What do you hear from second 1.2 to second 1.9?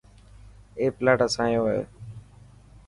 اسانيو هي.